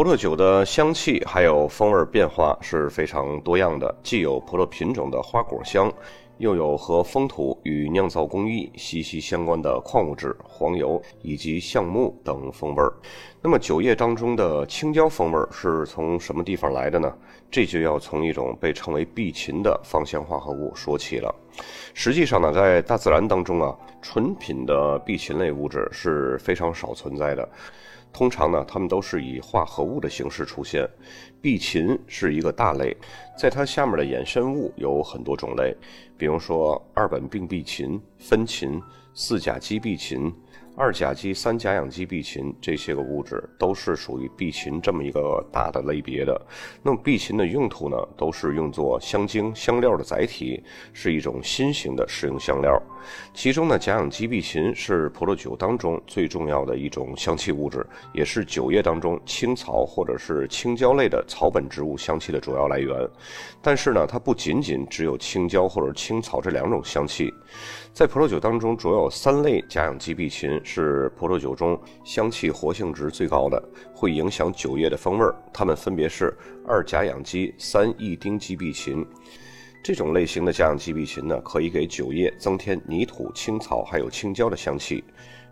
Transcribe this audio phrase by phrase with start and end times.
[0.00, 5.92] 葡萄酒的香气还有风味变化是非常多样的，既有葡萄品种的花果香。
[6.38, 12.90] 又有和风土与酿造工艺息息相关的矿物质、黄油以及橡木等风味儿。
[13.42, 17.12] 那么酒液当中的青椒风味儿是从什么地方来的呢？
[17.50, 21.34] 这就要从一种被称为碧嗪的芳香化合物说起了。
[21.92, 27.46] 实际上呢，在大自然当中啊，纯品的碧嗪类物质是非常少存在的。
[28.12, 30.88] 通常呢，它们都是以化合物的形式出现。
[31.40, 32.96] 碧嗪是一个大类，
[33.38, 35.74] 在它下面的衍生物有很多种类，
[36.18, 38.82] 比如说二苯并碧嗪、酚嗪、
[39.14, 40.32] 四甲基吡嗪。
[40.80, 46.40] 二甲基、三甲氧基碧嗪这些个物质都是属于碧嗪这么一个大的类别的。
[46.82, 50.64] 那么碧嗪的用途呢，都是用作香精、香料的载体，
[50.94, 52.82] 是一种新型的食用香料。
[53.34, 63.06] 其中呢，甲氧基碧嗪是葡萄酒当中最重要的一种香气物质，也是酒液当中青草或者是青椒类的草本植物香气的主要来源。
[63.60, 67.30] 但是呢，它不仅仅只有青椒或者青草这两种香气。
[67.92, 73.60] 在葡萄酒当中，主要有三类甲氧基碧嗪是葡萄酒中香气活性值最高的，
[73.92, 75.34] 会影响酒液的风味儿。
[75.52, 76.32] 它们分别是
[76.64, 79.04] 二甲氧基、三异丁基碧嗪。
[79.82, 85.02] 这种类型的甲氧基碧嗪呢，可以给酒液增添泥土、青草还有青椒的香气。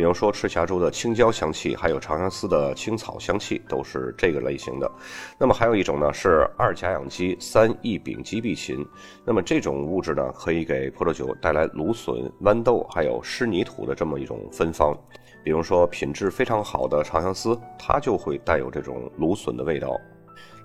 [0.00, 4.90] 比如说赤霞珠的青椒香气，还有长相思的青草香气，都是这个类型的。
[5.38, 8.82] 那么还有一种呢，是二甲氧基三异丙基碧嗪。
[9.26, 14.96] 那么这种物质呢，可以给葡萄酒带来芦笋、豌豆还有湿泥土的这么一种芬芳。
[15.44, 20.00] 比如说品质非常好的长相思，它就会带有这种芦笋的味道。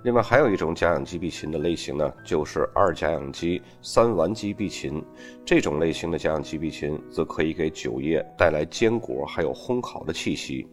[0.05, 5.03] 另外还有一种甲氧基碧嗪的类型呢，就是二甲氧基三烷基碧嗪。
[5.43, 10.67] 这种类型的甲氧基碧嗪则可以给酒液带来坚果还有烘烤的气息。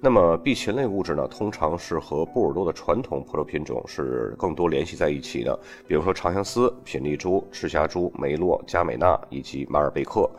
[0.00, 5.54] 那么碧嗪类物质呢，通常是和波尔多的传统葡萄品种是更多联系在一起的，
[5.86, 10.30] 比如说长相思、品丽珠、赤霞珠、梅洛、佳美纳以及马尔贝克。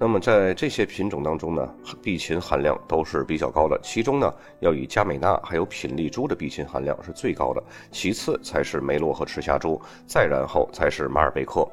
[0.00, 3.78] 那么在这些品种当中呢，碧嗪含量都是比较高的。
[3.82, 7.60] 其中呢，要以佳美纳还有品丽珠的碧嗪含量是最高的，
[7.90, 11.68] 其次才是梅洛和赤霞珠，再然后才是马尔贝克。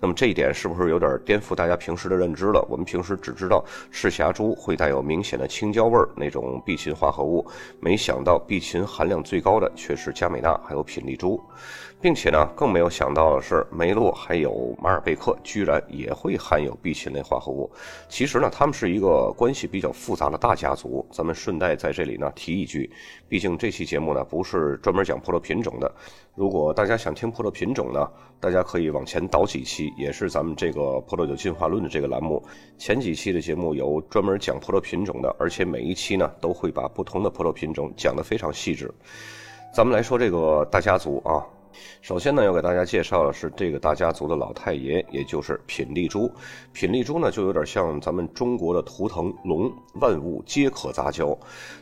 [0.00, 2.66] 那么这一点是不是有点颠覆大家平时的认知了？
[2.68, 7.46] 我们平时只知道赤霞珠会带有明显的青椒味儿那种碧嗪化合物，
[7.80, 11.40] 没想到碧嗪含量最高的却是佳美纳还有品丽珠。
[12.00, 17.70] 并且呢，更没有想到的是，梅洛还有马尔贝克居然也会含有碧嗪类化合物。
[18.10, 21.06] 其实呢，他们是一个关系比较复杂的大家族。
[21.10, 22.90] 咱们顺带在这里呢提一句，
[23.26, 25.90] 毕竟这期节目呢不是专门讲葡萄品种的。
[26.34, 28.06] 如果大家想听葡萄品种呢，
[28.38, 32.42] 大家可以往前倒几几期，也是咱们这个葡萄酒进化论的这个栏目。
[32.76, 38.92] 前几期的节目有专门讲葡萄品种的，而且每一期呢都会把不同的葡萄品种讲得非常细致。
[39.72, 41.46] 咱们来说这个大家族啊。
[42.02, 46.30] 首先呢，要给大家介绍的是这个大家族的老太爷，也就是品丽珠。
[46.72, 51.36] 品丽珠呢，就有点像咱们中国的图腾龙，万物皆可杂交，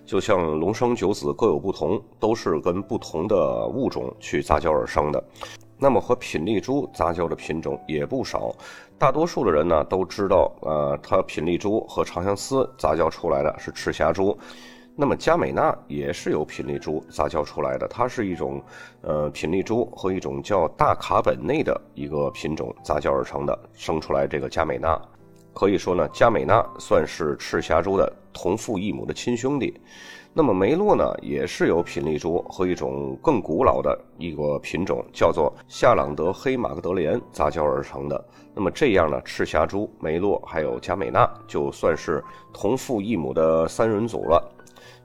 [0.06, 5.22] 就像龙生九子各有不同，都是跟不同的物种去杂交而生的。
[5.82, 8.54] 那么和品丽珠杂交的品种也不少，
[8.96, 14.38] 大多数的人呢都知道，呃，它品丽珠和长相思杂交出来的是赤霞珠。
[14.94, 18.62] 那么佳美纳也是由品丽珠杂交出来的，它是一种，
[19.00, 24.96] 呃，品丽珠和一种叫大卡本内的一个品种杂交而成的，生出来这个佳美纳。
[25.52, 29.80] 可以说呢，佳美纳算是赤霞珠的同父异母的亲兄弟。
[30.34, 38.24] 那么梅洛呢，也是由品丽珠和一种更古老的一个品种叫做夏朗德黑玛格德莲杂交而成的。
[38.54, 44.42] 那么这样呢，赤霞珠、梅洛还有佳美娜就算是同父异母的三人组了。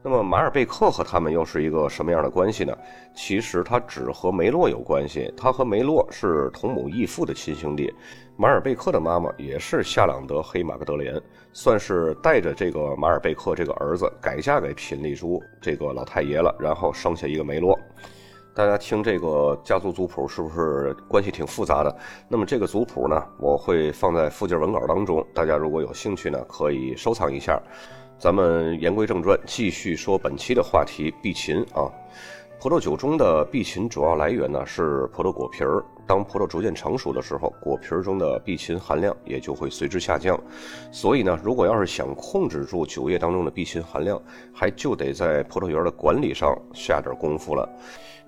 [0.03, 2.73] 那么马尔贝克和他们又是一个什么样的关系呢？
[3.13, 7.93] 其实他只和梅洛有关系，他和梅洛是同母异父的亲兄弟。
[8.37, 11.19] 马尔贝克的妈妈也是夏朗德黑马格德莲，
[11.51, 17.77] 算是带着这个马尔贝克这个儿子改嫁给品丽珠这个老太爷了，然后生下一个梅洛。
[18.53, 21.93] 大家听这个家族族谱是不是关系挺复杂的？
[22.29, 27.61] 那么这个族谱呢，我会放在附件文稿当中，大家如果有兴趣呢，可以收藏一下。
[28.19, 31.85] 咱们言归正传，继续说本期的话题——碧嗪啊。
[32.59, 35.85] 葡萄酒中的碧嗪主要来源呢是葡萄果皮儿。
[36.07, 40.39] 当葡萄逐渐成熟的时候，果皮中的碧嗪含量也就会随之下降。
[40.91, 44.19] 所以呢，如果要是想控制住酒液当中的碧嗪含量，
[44.53, 47.69] 还就得在葡萄园的管理上下点功夫了。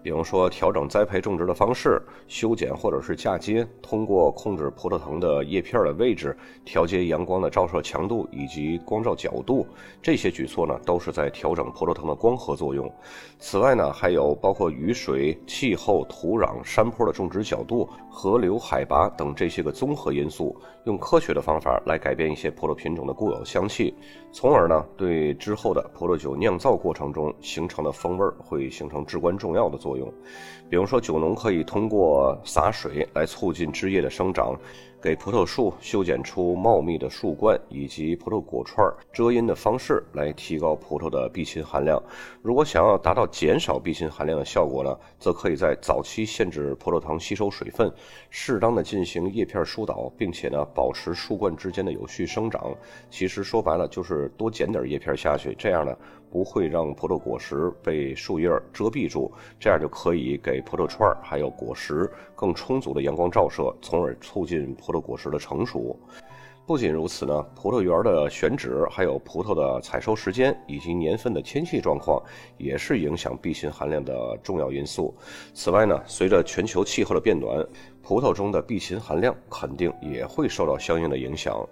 [0.02, 6.34] 比如说调整栽培种植的方式、修剪或者是嫁接，通过控制葡萄藤的叶片的位置、
[6.64, 9.68] 调节阳光的照射强度以及光照角度，
[10.02, 12.90] 这些举措呢都是在调整葡萄藤的光合作用。
[13.40, 23.94] 此外呢，还有包括雨水、气候、土壤、山坡的种植角度、河流海拔等这些个综合因素，用科学的方法来改变一些葡萄品种的固有香气，
[24.32, 30.12] 从而呢对之后的葡萄酒酿造过程中形成的风味会形成至关重要的作用。
[30.68, 34.56] 比如说，酒农可以通过洒水来促进枝叶的生长。
[35.02, 42.02] 给葡萄树修剪出茂密的树冠，以及葡萄果串遮阴的方式来提高葡萄的碧嗪含量。
[42.42, 47.90] 如果想要达到减少碧嗪含量的效果呢，则可以在早期限制葡萄糖吸收水分，
[48.30, 52.76] 适当的进行叶片疏导，并且呢保持树冠之间的有序生长。
[53.10, 55.96] 其实说白了就是多剪点叶片下去，这样呢
[56.32, 64.76] 不会让葡萄果实被树叶遮蔽住，这样就可以给葡萄串还有果实更充足的阳光照射，从而促进。
[64.76, 66.00] 葡萄果实的成熟，
[66.66, 72.22] 不仅如此呢，葡萄园的选址、还有葡萄的采收时间以及年份的天气状况，
[72.58, 75.14] 也是影响碧嗪含量的重要因素。
[75.54, 77.66] 此外呢，随着全球气候的变暖，
[78.02, 81.68] 葡萄中的碧嗪含量肯定也会受到相应的影响。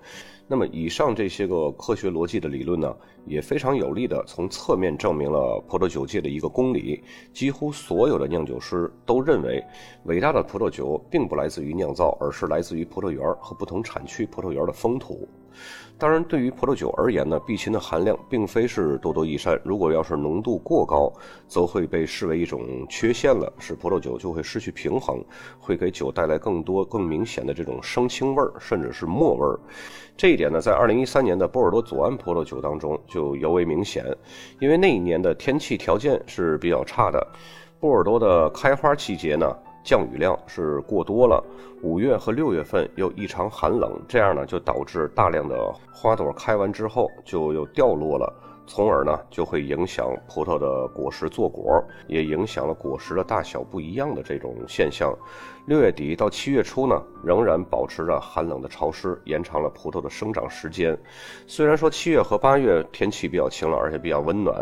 [0.47, 2.95] 那么，以上这些个科学逻辑的理论呢，
[3.27, 7.03] 也非常有力的从侧面证明了葡萄酒界的一个公理：
[7.33, 9.63] 几乎所有的酿酒师都认为，
[10.05, 15.27] 伟大的葡萄酒并不来自于酿造，而是来自于葡萄园和不同产区葡萄园的风土。
[15.99, 19.59] 当然，对于葡萄酒而言呢，碧嗪的含量并非是多多益善。
[19.65, 21.11] 如果要是浓度过高，
[21.47, 25.19] 则会被视为一种缺陷了，使葡萄酒就会失去平衡，
[25.59, 29.59] 会给酒带来更多、更明显的这种生青味儿，甚至是墨味儿。
[30.15, 34.05] 这一点呢，在2013年的波尔多左岸葡萄酒当中就尤为明显，
[34.59, 37.25] 因为那一年的天气条件是比较差的，
[37.79, 39.51] 波尔多的开花季节呢。
[39.83, 41.41] 降雨量是过多了，
[41.81, 48.31] 五月和六月份又异常寒冷，这样呢就导致大量的花朵开完之后就又掉落了，
[48.67, 55.17] 从而呢就会影响葡萄的果实坐果，也影响了果实的大小不一样的这种现象。
[55.65, 60.97] 六月底到七月初呢，仍然保持着寒冷的潮湿，延长了葡萄的生长时间。
[61.47, 64.55] 虽然说七月和八月天气比较晴朗，而且比较温暖。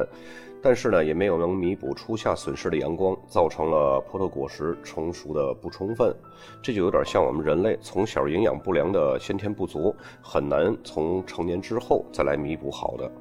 [0.66, 6.12] 但是呢，也没有能弥补初夏损失的阳光，造成了葡萄果实成熟的不充分。
[6.60, 13.12] 这就有点像我们人类从小营养不良的先天不足，很难从成年之后再来弥补好的。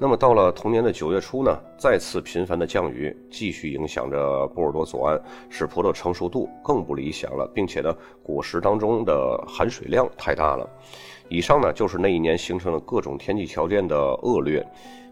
[0.00, 10.68] 那么到了同年的九月初呢，再次频繁的降雨，继续影响着波尔多左岸，使葡萄成熟度更不理想了，并且呢，果实当中的含水量太大了。
[11.28, 14.66] 以上呢，就是那一年形成了各种天气条件的恶劣。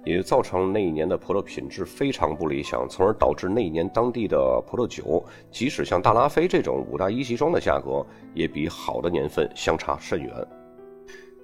[0.08, 10.32] 也造成那一年的葡萄品质非常不理想，从而导致那一年当地的葡萄酒，即使像大拉菲这种五大一级庄的价格，也比好的年份相差甚远。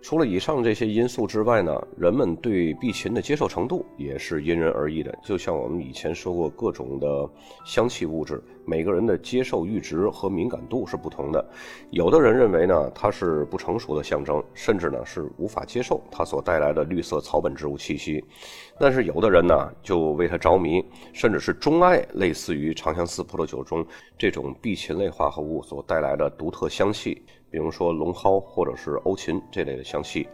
[0.04, 5.10] 除了以上这些因素之外呢，人们对碧嗪的接受程度也是因人而异的。
[5.22, 7.26] 就像我们以前说过，各种的
[7.64, 11.42] 香气物质，每个人的接受阈值和敏感度是不同的。
[11.88, 18.22] 有的人认为呢，它是不成熟的象征，甚至呢是无法接受它所带来的绿色草本植物气息。
[18.78, 20.84] 但是有的人呢，就为它着迷，
[21.14, 23.82] 甚至是钟爱类似于长相思葡萄酒中
[24.18, 27.22] 这种碧嗪类化合物所带来的独特香气。
[27.54, 30.26] 比如说龙蒿或者是欧芹这类的香气，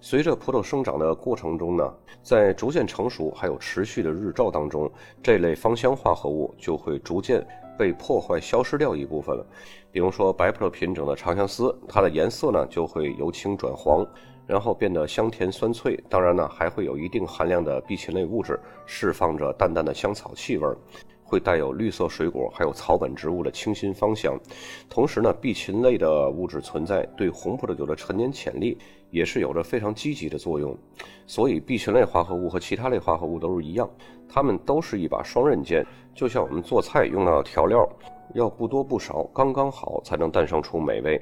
[0.00, 4.90] 随着葡萄生长的过程中呢，在逐渐成熟还有持续的日照当中，
[5.22, 7.46] 这类芳香化合物就会逐渐
[7.78, 9.46] 被破坏消失掉一部分了。
[9.90, 14.06] 比如说白葡萄品种的长相思，它的颜色呢就会由青转黄，
[14.46, 16.02] 然后变得香甜酸脆。
[16.08, 20.74] 当然呢，还会有一定含量的碧嗪类物质，释放着淡淡的香草气味儿。
[21.32, 24.38] 会带有绿色水果还有草本植物的清新芳香，
[24.90, 28.76] 同时呢，碧嗪类的物质存在对红葡萄酒的陈年潜力
[29.08, 30.76] 也是有着非常积极的作用。
[31.26, 33.88] 所以，碧嗪类化合物和其他类化合物都是一样，
[34.28, 35.82] 它们都是一把双刃剑，
[36.14, 37.78] 就像我们做菜用到的调料，
[38.34, 41.18] 要不多不少，刚刚好才能诞生出美味。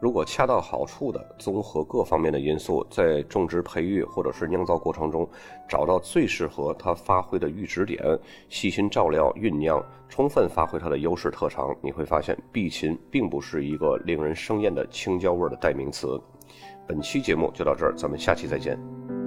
[0.00, 5.28] 如果恰到好处的综合各方面的因素，在种植、培育或者是酿造过程中，
[5.68, 8.00] 找到最适合它发挥的阈值点，
[8.48, 16.20] 细心照料、酝酿，充分发挥它的优势特长，你会发现碧琴并不是一个令人生厌的青椒味的代名词。
[16.86, 19.17] 本期节目就到这儿，咱们下期再见。